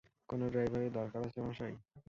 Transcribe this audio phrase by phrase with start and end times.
[0.29, 1.73] কোনো ড্রাইভারের দরকার আছে, মশাই?